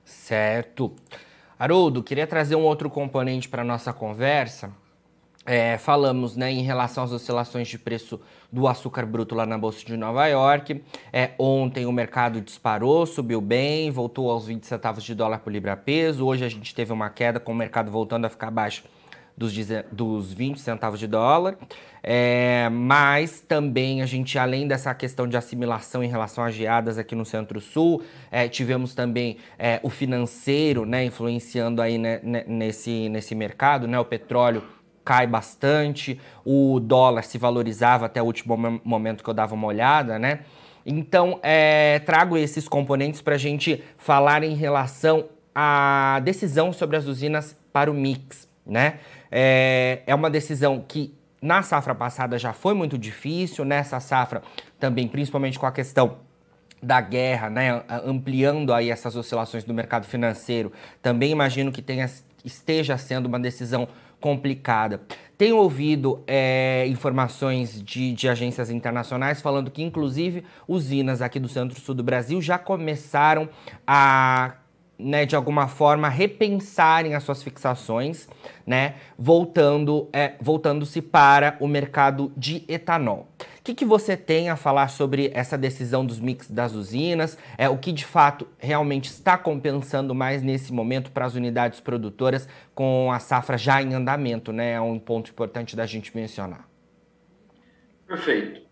Certo. 0.04 0.94
Haroldo, 1.58 2.02
queria 2.02 2.26
trazer 2.26 2.54
um 2.54 2.64
outro 2.64 2.88
componente 2.88 3.48
para 3.48 3.62
a 3.62 3.64
nossa 3.64 3.92
conversa. 3.92 4.74
É, 5.46 5.78
falamos 5.78 6.36
né, 6.36 6.52
em 6.52 6.62
relação 6.62 7.02
às 7.02 7.12
oscilações 7.12 7.66
de 7.66 7.78
preço 7.78 8.20
do 8.52 8.68
açúcar 8.68 9.06
bruto 9.06 9.34
lá 9.34 9.46
na 9.46 9.56
Bolsa 9.56 9.84
de 9.84 9.96
Nova 9.96 10.26
York. 10.26 10.82
É, 11.12 11.30
ontem 11.38 11.86
o 11.86 11.92
mercado 11.92 12.40
disparou, 12.40 13.06
subiu 13.06 13.40
bem, 13.40 13.90
voltou 13.90 14.30
aos 14.30 14.46
20 14.46 14.64
centavos 14.66 15.02
de 15.02 15.14
dólar 15.14 15.38
por 15.38 15.50
libra 15.50 15.76
peso. 15.76 16.26
Hoje 16.26 16.44
a 16.44 16.48
gente 16.48 16.74
teve 16.74 16.92
uma 16.92 17.08
queda 17.08 17.40
com 17.40 17.52
o 17.52 17.54
mercado 17.54 17.90
voltando 17.90 18.26
a 18.26 18.28
ficar 18.28 18.48
abaixo 18.48 18.84
dos, 19.36 19.54
dos 19.90 20.32
20 20.32 20.60
centavos 20.60 21.00
de 21.00 21.06
dólar. 21.06 21.56
É, 22.02 22.68
mas 22.70 23.40
também 23.40 24.02
a 24.02 24.06
gente, 24.06 24.38
além 24.38 24.68
dessa 24.68 24.94
questão 24.94 25.26
de 25.26 25.36
assimilação 25.36 26.04
em 26.04 26.08
relação 26.08 26.44
às 26.44 26.54
geadas 26.54 26.98
aqui 26.98 27.14
no 27.14 27.24
Centro-Sul, 27.24 28.02
é, 28.30 28.46
tivemos 28.48 28.94
também 28.94 29.38
é, 29.58 29.80
o 29.82 29.88
financeiro 29.88 30.84
né, 30.84 31.04
influenciando 31.04 31.80
aí 31.80 31.96
né, 31.96 32.20
nesse, 32.46 33.08
nesse 33.08 33.34
mercado, 33.34 33.86
né, 33.86 33.98
o 33.98 34.04
petróleo 34.04 34.62
cai 35.10 35.26
bastante, 35.26 36.20
o 36.44 36.78
dólar 36.78 37.24
se 37.24 37.36
valorizava 37.36 38.06
até 38.06 38.22
o 38.22 38.24
último 38.24 38.56
momento 38.84 39.24
que 39.24 39.28
eu 39.28 39.34
dava 39.34 39.56
uma 39.56 39.66
olhada, 39.66 40.20
né? 40.20 40.42
Então, 40.86 41.40
é, 41.42 41.98
trago 42.06 42.36
esses 42.36 42.68
componentes 42.68 43.20
para 43.20 43.34
a 43.34 43.38
gente 43.38 43.82
falar 43.98 44.44
em 44.44 44.54
relação 44.54 45.24
à 45.52 46.20
decisão 46.22 46.72
sobre 46.72 46.96
as 46.96 47.06
usinas 47.06 47.58
para 47.72 47.90
o 47.90 47.94
mix, 47.94 48.48
né? 48.64 49.00
É, 49.32 50.02
é 50.06 50.14
uma 50.14 50.30
decisão 50.30 50.84
que 50.86 51.12
na 51.42 51.60
safra 51.62 51.92
passada 51.92 52.38
já 52.38 52.52
foi 52.52 52.72
muito 52.72 52.96
difícil, 52.96 53.64
nessa 53.64 53.98
safra 53.98 54.42
também, 54.78 55.08
principalmente 55.08 55.58
com 55.58 55.66
a 55.66 55.72
questão 55.72 56.18
da 56.80 57.00
guerra, 57.00 57.50
né, 57.50 57.82
ampliando 58.06 58.72
aí 58.72 58.90
essas 58.90 59.16
oscilações 59.16 59.64
do 59.64 59.74
mercado 59.74 60.06
financeiro, 60.06 60.72
também 61.02 61.32
imagino 61.32 61.72
que 61.72 61.82
tenha, 61.82 62.08
esteja 62.44 62.96
sendo 62.96 63.26
uma 63.26 63.40
decisão 63.40 63.88
complicada. 64.20 65.00
Tenho 65.36 65.56
ouvido 65.56 66.22
é, 66.26 66.84
informações 66.88 67.82
de, 67.82 68.12
de, 68.12 68.28
agências 68.28 68.70
internacionais 68.70 69.40
falando 69.40 69.70
que, 69.70 69.82
inclusive, 69.82 70.44
usinas 70.68 71.22
aqui 71.22 71.40
do 71.40 71.48
centro-sul 71.48 71.94
do 71.94 72.02
Brasil 72.02 72.42
já 72.42 72.58
começaram 72.58 73.48
a 73.86 74.56
né, 75.02 75.24
de 75.24 75.34
alguma 75.34 75.66
forma, 75.66 76.08
repensarem 76.08 77.14
as 77.14 77.22
suas 77.22 77.42
fixações, 77.42 78.28
né, 78.66 78.96
voltando, 79.18 80.08
é, 80.12 80.34
voltando-se 80.40 81.00
para 81.00 81.56
o 81.58 81.66
mercado 81.66 82.30
de 82.36 82.64
etanol. 82.68 83.26
Que, 83.70 83.74
que 83.74 83.84
você 83.84 84.16
tem 84.16 84.48
a 84.48 84.56
falar 84.56 84.88
sobre 84.88 85.30
essa 85.32 85.56
decisão 85.56 86.04
dos 86.04 86.18
mix 86.18 86.50
das 86.50 86.74
usinas? 86.74 87.38
É 87.56 87.68
o 87.68 87.78
que 87.78 87.92
de 87.92 88.04
fato 88.04 88.48
realmente 88.58 89.04
está 89.04 89.38
compensando 89.38 90.12
mais 90.12 90.42
nesse 90.42 90.72
momento 90.72 91.12
para 91.12 91.24
as 91.24 91.36
unidades 91.36 91.78
produtoras 91.78 92.48
com 92.74 93.12
a 93.12 93.20
safra 93.20 93.56
já 93.56 93.80
em 93.80 93.94
andamento, 93.94 94.52
né? 94.52 94.72
É 94.72 94.80
um 94.80 94.98
ponto 94.98 95.30
importante 95.30 95.76
da 95.76 95.86
gente 95.86 96.16
mencionar. 96.16 96.68
Perfeito. 98.08 98.62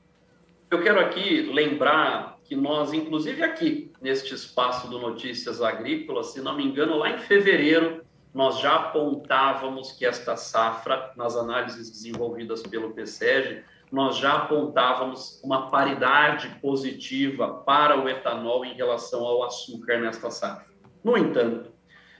Eu 0.69 0.83
quero 0.83 0.99
aqui 0.99 1.43
lembrar 1.43 2.37
que 2.43 2.57
nós, 2.57 2.93
inclusive 2.93 3.41
aqui, 3.45 3.93
neste 4.03 4.35
espaço 4.35 4.89
do 4.89 4.99
Notícias 4.99 5.63
Agrícolas, 5.63 6.33
se 6.33 6.41
não 6.41 6.57
me 6.57 6.65
engano, 6.65 6.97
lá 6.97 7.11
em 7.11 7.19
fevereiro, 7.19 8.05
nós 8.35 8.59
já 8.59 8.75
apontávamos 8.75 9.93
que 9.93 10.05
esta 10.05 10.37
safra, 10.37 11.13
nas 11.17 11.37
análises 11.37 11.89
desenvolvidas 11.89 12.63
pelo 12.63 12.91
PSEG, 12.91 13.63
nós 13.91 14.17
já 14.17 14.35
apontávamos 14.35 15.41
uma 15.43 15.71
paridade 15.71 16.49
positiva 16.61 17.63
para 17.65 17.99
o 18.03 18.09
etanol 18.09 18.65
em 18.65 18.75
relação 18.75 19.25
ao 19.25 19.45
açúcar 19.45 19.99
nesta 19.99 20.31
safra. 20.31 20.67
No 21.03 21.17
entanto, 21.17 21.71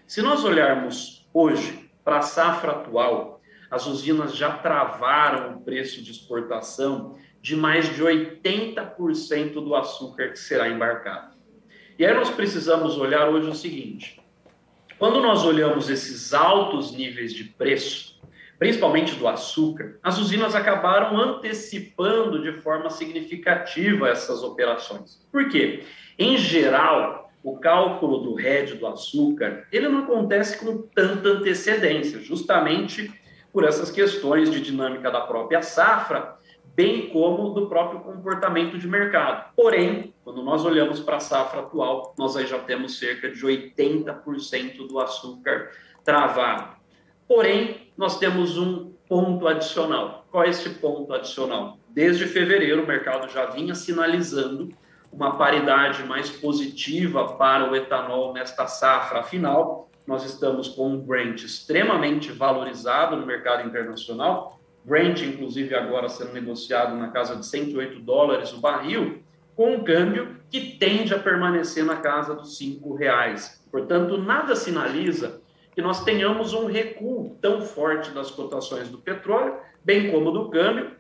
se 0.07 0.23
nós 0.23 0.45
olharmos 0.45 1.29
hoje 1.33 1.91
para 2.03 2.19
a 2.19 2.23
safra 2.23 2.73
atual, 2.73 3.41
as 3.71 3.87
usinas 3.87 4.35
já 4.35 4.57
travaram 4.57 5.57
o 5.57 5.61
preço 5.61 6.03
de 6.03 6.11
exportação 6.11 7.17
de 7.43 7.55
mais 7.55 7.95
de 7.95 8.03
80% 8.03 9.55
do 9.55 9.75
açúcar 9.75 10.31
que 10.31 10.39
será 10.39 10.69
embarcado. 10.69 11.37
E 11.99 12.07
aí 12.07 12.15
nós 12.15 12.31
precisamos 12.31 12.97
olhar 12.97 13.29
hoje 13.29 13.51
o 13.51 13.55
seguinte: 13.55 14.21
quando 14.99 15.21
nós 15.21 15.45
olhamos 15.45 15.91
esses 15.91 16.33
altos 16.33 16.93
níveis 16.93 17.35
de 17.35 17.45
preço, 17.45 18.08
principalmente 18.59 19.15
do 19.15 19.29
açúcar, 19.29 19.99
as 20.03 20.19
usinas 20.19 20.55
acabaram 20.55 21.17
antecipando 21.17 22.43
de 22.43 22.53
forma 22.61 22.91
significativa 22.91 24.09
essas 24.09 24.43
operações. 24.43 25.25
Por 25.31 25.49
quê? 25.49 25.85
Em 26.19 26.37
geral, 26.37 27.31
o 27.43 27.59
cálculo 27.59 28.19
do 28.19 28.35
RED 28.35 28.75
do 28.75 28.87
açúcar, 28.87 29.67
ele 29.71 29.89
não 29.89 30.01
acontece 30.01 30.59
com 30.59 30.83
tanta 30.95 31.29
antecedência, 31.29 32.21
justamente 32.21 33.13
por 33.53 33.65
essas 33.65 33.91
questões 33.91 34.51
de 34.51 34.61
dinâmica 34.61 35.11
da 35.11 35.21
própria 35.21 35.63
safra, 35.63 36.37
bem 36.75 37.09
como 37.09 37.51
do 37.51 37.69
próprio 37.69 38.01
comportamento 38.01 38.79
de 38.79 38.87
mercado. 38.87 39.53
Porém, 39.57 40.15
quando 40.23 40.43
nós 40.43 40.65
olhamos 40.65 41.01
para 41.01 41.17
a 41.17 41.21
safra 41.21 41.61
atual, 41.61 42.15
nós 42.19 42.37
aí 42.37 42.47
já 42.47 42.59
temos 42.59 42.99
cerca 42.99 43.31
de 43.31 43.41
80% 43.41 44.87
do 44.87 44.99
açúcar 44.99 45.71
travado. 46.05 46.78
Porém, 47.29 47.93
nós 47.95 48.19
temos 48.19 48.57
um 48.57 48.91
ponto 49.07 49.47
adicional. 49.47 50.27
Qual 50.31 50.45
é 50.45 50.49
esse 50.49 50.71
ponto 50.71 51.13
adicional? 51.13 51.79
Desde 51.91 52.27
fevereiro, 52.27 52.83
o 52.83 52.87
mercado 52.87 53.31
já 53.31 53.45
vinha 53.47 53.75
sinalizando 53.75 54.71
uma 55.13 55.37
paridade 55.37 56.05
mais 56.05 56.31
positiva 56.31 57.35
para 57.35 57.71
o 57.71 57.77
etanol 57.77 58.33
nesta 58.33 58.67
safra. 58.67 59.21
Afinal, 59.21 59.91
nós 60.07 60.25
estamos 60.25 60.69
com 60.69 60.89
um 60.89 61.01
Brent 61.01 61.43
extremamente 61.43 62.33
valorizado 62.33 63.15
no 63.15 63.27
mercado 63.27 63.67
internacional. 63.67 64.59
Brent, 64.83 65.21
inclusive, 65.21 65.75
agora 65.75 66.09
sendo 66.09 66.33
negociado 66.33 66.97
na 66.97 67.09
casa 67.09 67.37
de 67.37 67.45
108 67.45 68.01
dólares 68.01 68.55
o 68.55 68.61
barril, 68.61 69.23
com 69.55 69.75
um 69.75 69.85
câmbio 69.85 70.37
que 70.51 70.79
tende 70.79 71.13
a 71.13 71.19
permanecer 71.19 71.85
na 71.85 71.97
casa 71.97 72.35
dos 72.35 72.57
cinco 72.57 72.95
reais. 72.95 73.63
Portanto, 73.71 74.17
nada 74.17 74.57
sinaliza 74.57 75.43
que 75.79 75.83
nós 75.83 76.03
tenhamos 76.03 76.55
um 76.55 76.67
recuo 76.67 77.39
tão 77.41 77.61
forte 77.61 78.11
das 78.11 78.33
cotações 78.33 78.89
do 78.89 78.99
petróleo, 78.99 79.59
bem 79.85 80.11
como 80.11 80.33
do 80.33 80.51
câmbio, 80.51 80.91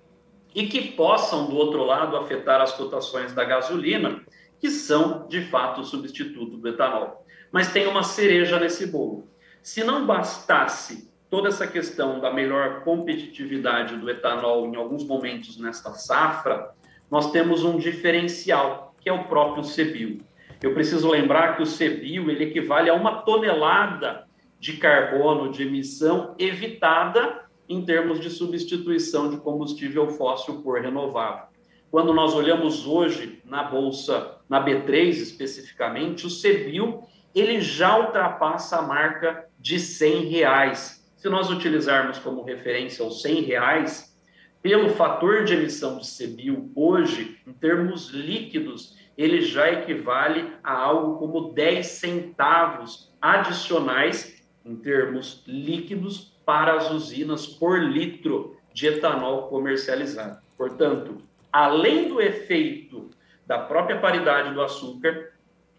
e 0.54 0.68
que 0.68 0.92
possam, 0.92 1.46
do 1.46 1.56
outro 1.56 1.82
lado, 1.82 2.16
afetar 2.16 2.60
as 2.60 2.74
cotações 2.74 3.32
da 3.32 3.42
gasolina, 3.42 4.22
que 4.60 4.70
são, 4.70 5.26
de 5.26 5.40
fato, 5.40 5.80
o 5.80 5.84
substituto 5.84 6.58
do 6.58 6.68
etanol. 6.68 7.26
Mas 7.50 7.72
tem 7.72 7.88
uma 7.88 8.04
cereja 8.04 8.60
nesse 8.60 8.86
bolo. 8.86 9.26
Se 9.60 9.82
não 9.82 10.06
bastasse 10.06 11.10
toda 11.28 11.48
essa 11.48 11.66
questão 11.66 12.20
da 12.20 12.32
melhor 12.32 12.84
competitividade 12.84 13.96
do 13.96 14.08
etanol 14.08 14.64
em 14.64 14.76
alguns 14.76 15.02
momentos 15.04 15.58
nesta 15.58 15.90
safra, 15.94 16.70
nós 17.10 17.32
temos 17.32 17.64
um 17.64 17.78
diferencial, 17.78 18.94
que 19.00 19.08
é 19.08 19.12
o 19.12 19.24
próprio 19.24 19.64
CBIO. 19.64 20.18
Eu 20.62 20.72
preciso 20.72 21.10
lembrar 21.10 21.56
que 21.56 21.64
o 21.64 21.66
CBIO 21.66 22.30
ele 22.30 22.44
equivale 22.44 22.88
a 22.88 22.94
uma 22.94 23.22
tonelada 23.22 24.27
de 24.58 24.76
carbono 24.76 25.50
de 25.50 25.62
emissão 25.62 26.34
evitada 26.38 27.46
em 27.68 27.84
termos 27.84 28.20
de 28.20 28.30
substituição 28.30 29.30
de 29.30 29.36
combustível 29.36 30.08
fóssil 30.08 30.62
por 30.62 30.80
renovável. 30.80 31.46
Quando 31.90 32.12
nós 32.12 32.34
olhamos 32.34 32.86
hoje 32.86 33.40
na 33.44 33.62
bolsa, 33.62 34.36
na 34.48 34.64
B3 34.64 35.08
especificamente, 35.10 36.26
o 36.26 36.30
CBIL 36.30 37.02
ele 37.34 37.60
já 37.60 37.98
ultrapassa 37.98 38.78
a 38.78 38.82
marca 38.82 39.46
de 39.58 39.78
100 39.78 40.24
reais. 40.26 41.08
Se 41.16 41.28
nós 41.28 41.50
utilizarmos 41.50 42.18
como 42.18 42.42
referência 42.42 43.04
os 43.04 43.22
100 43.22 43.42
reais, 43.42 44.16
pelo 44.60 44.90
fator 44.90 45.44
de 45.44 45.54
emissão 45.54 45.98
de 45.98 46.06
CBIL 46.06 46.70
hoje, 46.74 47.38
em 47.46 47.52
termos 47.52 48.10
líquidos, 48.10 48.96
ele 49.16 49.40
já 49.40 49.70
equivale 49.70 50.52
a 50.62 50.72
algo 50.72 51.18
como 51.18 51.52
10 51.52 51.86
centavos 51.86 53.12
adicionais 53.20 54.37
em 54.68 54.76
termos 54.76 55.42
líquidos 55.46 56.36
para 56.44 56.74
as 56.74 56.90
usinas 56.90 57.46
por 57.46 57.82
litro 57.82 58.56
de 58.72 58.86
etanol 58.86 59.48
comercializado. 59.48 60.38
Portanto, 60.56 61.16
além 61.50 62.08
do 62.08 62.20
efeito 62.20 63.08
da 63.46 63.58
própria 63.58 63.98
paridade 63.98 64.52
do 64.52 64.60
açúcar, 64.60 65.32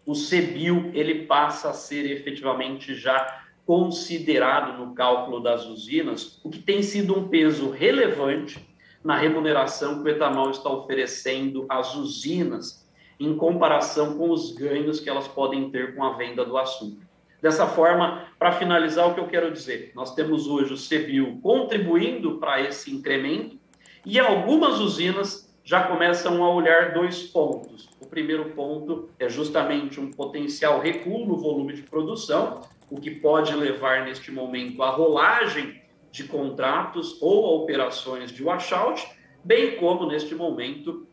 o 0.05 0.13
CBIL 0.13 0.89
ele 0.93 1.25
passa 1.25 1.69
a 1.69 1.73
ser 1.73 2.09
efetivamente 2.09 2.95
já 2.95 3.45
considerado 3.65 4.83
no 4.83 4.95
cálculo 4.95 5.39
das 5.39 5.67
usinas, 5.67 6.41
o 6.43 6.49
que 6.49 6.57
tem 6.57 6.81
sido 6.81 7.15
um 7.15 7.27
peso 7.27 7.69
relevante 7.69 8.67
na 9.03 9.15
remuneração 9.15 10.01
que 10.01 10.09
o 10.09 10.11
etanol 10.11 10.49
está 10.49 10.69
oferecendo 10.71 11.67
às 11.69 11.93
usinas 11.93 12.89
em 13.19 13.35
comparação 13.35 14.17
com 14.17 14.31
os 14.31 14.51
ganhos 14.53 14.99
que 14.99 15.09
elas 15.09 15.27
podem 15.27 15.69
ter 15.69 15.95
com 15.95 16.03
a 16.03 16.13
venda 16.13 16.43
do 16.43 16.57
açúcar. 16.57 17.08
Dessa 17.41 17.67
forma, 17.67 18.25
para 18.37 18.51
finalizar, 18.51 19.07
o 19.07 19.13
que 19.13 19.19
eu 19.19 19.27
quero 19.27 19.51
dizer, 19.51 19.91
nós 19.95 20.13
temos 20.13 20.47
hoje 20.47 20.73
o 20.73 20.77
CBIO 20.77 21.39
contribuindo 21.41 22.37
para 22.37 22.61
esse 22.61 22.93
incremento 22.93 23.57
e 24.05 24.19
algumas 24.19 24.79
usinas 24.79 25.49
já 25.63 25.83
começam 25.83 26.43
a 26.43 26.53
olhar 26.53 26.93
dois 26.93 27.23
pontos. 27.23 27.87
O 28.01 28.05
primeiro 28.05 28.45
ponto 28.51 29.09
é 29.19 29.29
justamente 29.29 29.99
um 29.99 30.11
potencial 30.11 30.79
recuo 30.79 31.25
no 31.25 31.37
volume 31.37 31.73
de 31.73 31.83
produção, 31.83 32.61
o 32.89 32.99
que 32.99 33.11
pode 33.11 33.53
levar 33.53 34.03
neste 34.03 34.31
momento 34.31 34.81
à 34.81 34.89
rolagem 34.89 35.81
de 36.11 36.23
contratos 36.23 37.21
ou 37.21 37.45
a 37.45 37.63
operações 37.63 38.31
de 38.31 38.43
washout, 38.43 39.07
bem 39.43 39.77
como 39.77 40.07
neste 40.07 40.33
momento 40.33 41.07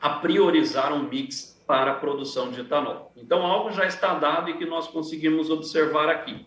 a 0.00 0.10
priorizar 0.10 0.92
um 0.92 1.02
mix 1.08 1.57
para 1.68 1.92
a 1.92 1.94
produção 1.96 2.50
de 2.50 2.62
etanol. 2.62 3.12
Então, 3.14 3.44
algo 3.44 3.70
já 3.70 3.84
está 3.84 4.14
dado 4.14 4.48
e 4.48 4.56
que 4.56 4.64
nós 4.64 4.88
conseguimos 4.88 5.50
observar 5.50 6.08
aqui. 6.08 6.46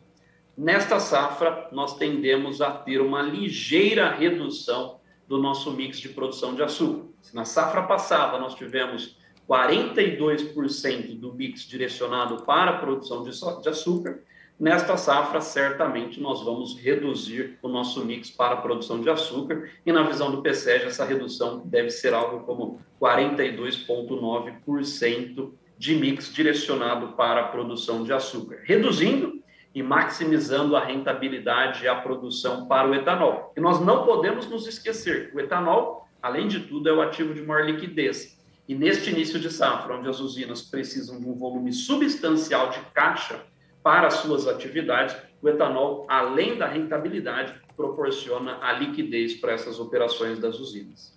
Nesta 0.58 1.00
safra, 1.00 1.70
nós 1.72 1.96
tendemos 1.96 2.60
a 2.60 2.72
ter 2.72 3.00
uma 3.00 3.22
ligeira 3.22 4.10
redução 4.10 5.00
do 5.28 5.38
nosso 5.38 5.72
mix 5.72 6.00
de 6.00 6.10
produção 6.10 6.56
de 6.56 6.64
açúcar. 6.64 7.08
Se 7.22 7.36
na 7.36 7.46
safra 7.46 7.84
passada 7.84 8.40
nós 8.40 8.56
tivemos 8.56 9.16
42% 9.48 11.20
do 11.20 11.36
mix 11.36 11.68
direcionado 11.68 12.44
para 12.44 12.72
a 12.72 12.78
produção 12.80 13.24
de 13.24 13.70
açúcar, 13.70 14.24
Nesta 14.62 14.96
safra, 14.96 15.42
certamente, 15.42 16.22
nós 16.22 16.44
vamos 16.44 16.80
reduzir 16.80 17.58
o 17.64 17.68
nosso 17.68 18.06
mix 18.06 18.30
para 18.30 18.54
a 18.54 18.58
produção 18.58 19.02
de 19.02 19.10
açúcar, 19.10 19.72
e 19.84 19.92
na 19.92 20.04
visão 20.04 20.30
do 20.30 20.44
PSEG, 20.44 20.86
essa 20.86 21.04
redução 21.04 21.64
deve 21.66 21.90
ser 21.90 22.14
algo 22.14 22.46
como 22.46 22.80
42,9% 23.02 25.52
de 25.80 25.96
mix 25.96 26.32
direcionado 26.32 27.14
para 27.14 27.42
a 27.42 27.48
produção 27.48 28.04
de 28.04 28.14
açúcar, 28.14 28.60
reduzindo 28.64 29.42
e 29.74 29.82
maximizando 29.82 30.76
a 30.76 30.86
rentabilidade 30.86 31.84
e 31.84 31.88
a 31.88 31.96
produção 31.96 32.68
para 32.68 32.88
o 32.88 32.94
etanol. 32.94 33.52
E 33.58 33.60
nós 33.60 33.80
não 33.80 34.06
podemos 34.06 34.48
nos 34.48 34.68
esquecer, 34.68 35.32
o 35.34 35.40
etanol, 35.40 36.08
além 36.22 36.48
de 36.48 36.60
tudo, 36.60 36.88
é 36.88 36.94
o 36.94 37.02
ativo 37.02 37.34
de 37.34 37.42
maior 37.42 37.66
liquidez. 37.66 38.40
E 38.68 38.76
neste 38.76 39.10
início 39.10 39.40
de 39.40 39.52
safra, 39.52 39.98
onde 39.98 40.08
as 40.08 40.20
usinas 40.20 40.62
precisam 40.62 41.20
de 41.20 41.28
um 41.28 41.34
volume 41.34 41.74
substancial 41.74 42.70
de 42.70 42.80
caixa 42.94 43.50
para 43.84 44.08
as 44.08 44.16
suas 44.16 44.48
atividades, 44.48 45.16
o 45.42 45.50
etanol, 45.50 46.06
além 46.08 46.58
da 46.58 46.68
rentabilidade, 46.68 47.54
proporciona 47.76 48.60
a 48.62 48.74
liquidez 48.74 49.34
para 49.34 49.54
essas 49.54 49.80
operações 49.80 50.40
das 50.40 50.60
usinas. 50.60 51.14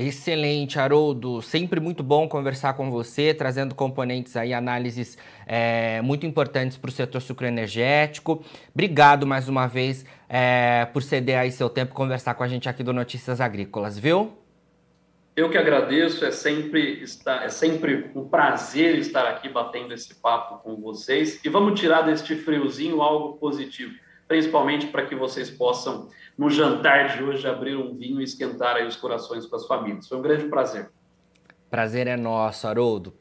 Excelente, 0.00 0.78
Haroldo. 0.78 1.42
Sempre 1.42 1.80
muito 1.80 2.04
bom 2.04 2.28
conversar 2.28 2.74
com 2.74 2.88
você, 2.88 3.34
trazendo 3.34 3.74
componentes 3.74 4.36
aí, 4.36 4.54
análises 4.54 5.18
é, 5.44 6.00
muito 6.02 6.24
importantes 6.24 6.76
para 6.76 6.88
o 6.88 6.92
setor 6.92 7.20
sucroenergético. 7.20 8.44
Obrigado 8.72 9.26
mais 9.26 9.48
uma 9.48 9.66
vez 9.66 10.06
é, 10.28 10.86
por 10.92 11.02
ceder 11.02 11.36
aí 11.36 11.50
seu 11.50 11.68
tempo 11.68 11.94
conversar 11.94 12.34
com 12.34 12.44
a 12.44 12.48
gente 12.48 12.68
aqui 12.68 12.84
do 12.84 12.92
Notícias 12.92 13.40
Agrícolas, 13.40 13.98
viu? 13.98 14.37
Eu 15.38 15.48
que 15.48 15.56
agradeço, 15.56 16.24
é 16.24 16.32
sempre, 16.32 17.00
estar, 17.00 17.44
é 17.44 17.48
sempre 17.48 18.10
um 18.12 18.28
prazer 18.28 18.98
estar 18.98 19.24
aqui 19.24 19.48
batendo 19.48 19.94
esse 19.94 20.12
papo 20.16 20.58
com 20.64 20.74
vocês. 20.74 21.38
E 21.44 21.48
vamos 21.48 21.78
tirar 21.78 22.02
deste 22.02 22.34
friozinho 22.34 23.00
algo 23.00 23.38
positivo, 23.38 23.94
principalmente 24.26 24.88
para 24.88 25.06
que 25.06 25.14
vocês 25.14 25.48
possam, 25.48 26.08
no 26.36 26.50
jantar 26.50 27.16
de 27.16 27.22
hoje, 27.22 27.46
abrir 27.46 27.76
um 27.76 27.94
vinho 27.94 28.20
e 28.20 28.24
esquentar 28.24 28.74
aí 28.74 28.84
os 28.84 28.96
corações 28.96 29.46
com 29.46 29.54
as 29.54 29.64
famílias. 29.64 30.08
Foi 30.08 30.18
um 30.18 30.22
grande 30.22 30.48
prazer. 30.48 30.90
Prazer 31.70 32.08
é 32.08 32.16
nosso, 32.16 32.66
Haroldo. 32.66 33.14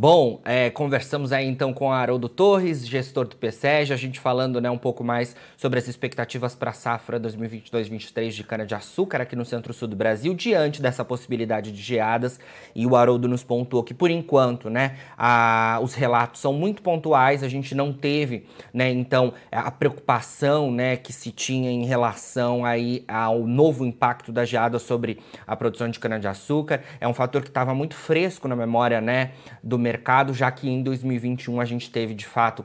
Bom, 0.00 0.40
é, 0.44 0.70
conversamos 0.70 1.32
aí 1.32 1.44
então 1.44 1.72
com 1.72 1.90
Haroldo 1.92 2.28
Torres, 2.28 2.86
gestor 2.86 3.26
do 3.26 3.34
PSEG, 3.34 3.92
a 3.92 3.96
gente 3.96 4.20
falando 4.20 4.60
né, 4.60 4.70
um 4.70 4.78
pouco 4.78 5.02
mais 5.02 5.34
sobre 5.56 5.76
as 5.80 5.88
expectativas 5.88 6.54
para 6.54 6.70
a 6.70 6.72
safra 6.72 7.18
2022-23 7.18 8.30
de 8.30 8.44
cana-de-açúcar 8.44 9.22
aqui 9.22 9.34
no 9.34 9.44
centro-sul 9.44 9.88
do 9.88 9.96
Brasil, 9.96 10.34
diante 10.34 10.80
dessa 10.80 11.04
possibilidade 11.04 11.72
de 11.72 11.82
geadas. 11.82 12.38
E 12.76 12.86
o 12.86 12.94
Haroldo 12.94 13.26
nos 13.26 13.42
pontuou 13.42 13.82
que, 13.82 13.92
por 13.92 14.08
enquanto, 14.08 14.70
né, 14.70 14.98
a, 15.16 15.80
os 15.82 15.94
relatos 15.94 16.40
são 16.40 16.52
muito 16.52 16.80
pontuais, 16.80 17.42
a 17.42 17.48
gente 17.48 17.74
não 17.74 17.92
teve, 17.92 18.46
né, 18.72 18.92
então, 18.92 19.34
a 19.50 19.68
preocupação 19.68 20.70
né, 20.70 20.96
que 20.96 21.12
se 21.12 21.32
tinha 21.32 21.72
em 21.72 21.86
relação 21.86 22.64
aí 22.64 23.02
ao 23.08 23.40
novo 23.40 23.84
impacto 23.84 24.30
da 24.30 24.44
geada 24.44 24.78
sobre 24.78 25.18
a 25.44 25.56
produção 25.56 25.88
de 25.88 25.98
cana-de-açúcar. 25.98 26.84
É 27.00 27.08
um 27.08 27.14
fator 27.14 27.42
que 27.42 27.48
estava 27.48 27.74
muito 27.74 27.96
fresco 27.96 28.46
na 28.46 28.54
memória 28.54 29.00
né, 29.00 29.32
do 29.60 29.87
mercado, 29.88 30.34
já 30.34 30.50
que 30.50 30.68
em 30.68 30.82
2021 30.82 31.60
a 31.60 31.64
gente 31.64 31.90
teve 31.90 32.12
de 32.12 32.26
fato 32.26 32.62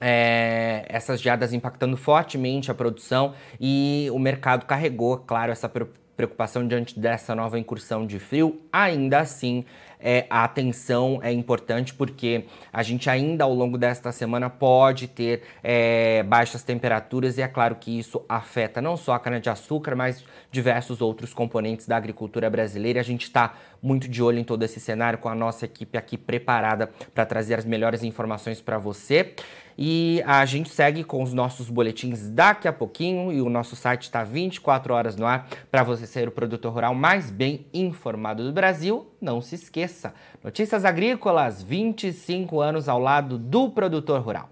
é, 0.00 0.84
essas 0.88 1.20
geadas 1.20 1.52
impactando 1.52 1.96
fortemente 1.96 2.70
a 2.70 2.74
produção 2.74 3.34
e 3.60 4.08
o 4.12 4.18
mercado 4.18 4.66
carregou, 4.66 5.18
claro, 5.18 5.52
essa 5.52 5.70
preocupação 6.16 6.66
diante 6.66 6.98
dessa 6.98 7.36
nova 7.36 7.56
incursão 7.56 8.04
de 8.04 8.18
frio. 8.18 8.60
Ainda 8.72 9.20
assim, 9.20 9.64
é, 10.02 10.26
a 10.30 10.44
atenção 10.44 11.20
é 11.22 11.32
importante 11.32 11.94
porque 11.94 12.44
a 12.72 12.82
gente 12.82 13.08
ainda 13.10 13.44
ao 13.44 13.52
longo 13.52 13.76
desta 13.76 14.10
semana 14.12 14.48
pode 14.48 15.06
ter 15.08 15.42
é, 15.62 16.22
baixas 16.22 16.62
temperaturas 16.62 17.38
e 17.38 17.42
é 17.42 17.48
claro 17.48 17.76
que 17.76 17.98
isso 17.98 18.24
afeta 18.28 18.80
não 18.80 18.96
só 18.96 19.12
a 19.12 19.18
cana-de-açúcar, 19.18 19.94
mas 19.94 20.24
diversos 20.50 21.00
outros 21.00 21.34
componentes 21.34 21.86
da 21.86 21.96
agricultura 21.96 22.48
brasileira. 22.48 23.00
A 23.00 23.04
gente 23.04 23.24
está 23.24 23.54
muito 23.82 24.08
de 24.08 24.22
olho 24.22 24.38
em 24.38 24.44
todo 24.44 24.62
esse 24.62 24.80
cenário 24.80 25.18
com 25.18 25.28
a 25.28 25.34
nossa 25.34 25.64
equipe 25.64 25.96
aqui 25.96 26.16
preparada 26.16 26.90
para 27.14 27.24
trazer 27.24 27.54
as 27.54 27.64
melhores 27.64 28.02
informações 28.02 28.60
para 28.60 28.78
você. 28.78 29.34
E 29.82 30.22
a 30.26 30.44
gente 30.44 30.68
segue 30.68 31.02
com 31.02 31.22
os 31.22 31.32
nossos 31.32 31.70
boletins 31.70 32.28
daqui 32.28 32.68
a 32.68 32.72
pouquinho 32.72 33.32
e 33.32 33.40
o 33.40 33.48
nosso 33.48 33.74
site 33.74 34.02
está 34.02 34.22
24 34.22 34.92
horas 34.92 35.16
no 35.16 35.24
ar 35.24 35.48
para 35.70 35.82
você 35.82 36.06
ser 36.06 36.28
o 36.28 36.30
produtor 36.30 36.74
rural 36.74 36.94
mais 36.94 37.30
bem 37.30 37.64
informado 37.72 38.44
do 38.44 38.52
Brasil. 38.52 39.06
Não 39.18 39.40
se 39.40 39.54
esqueça, 39.54 40.12
Notícias 40.44 40.84
Agrícolas, 40.84 41.62
25 41.62 42.60
anos 42.60 42.90
ao 42.90 42.98
lado 42.98 43.38
do 43.38 43.70
produtor 43.70 44.20
rural. 44.20 44.50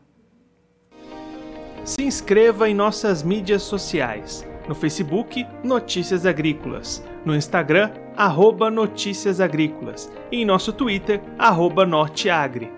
Se 1.84 2.02
inscreva 2.02 2.66
em 2.66 2.74
nossas 2.74 3.22
mídias 3.22 3.62
sociais. 3.62 4.48
No 4.66 4.74
Facebook, 4.74 5.46
Notícias 5.62 6.24
Agrícolas. 6.24 7.04
No 7.24 7.34
Instagram, 7.36 7.90
arroba 8.16 8.70
Notícias 8.70 9.40
Agrícolas. 9.40 10.10
E 10.32 10.42
em 10.42 10.44
nosso 10.46 10.72
Twitter, 10.72 11.22
arroba 11.38 11.84
Norteagri. 11.84 12.77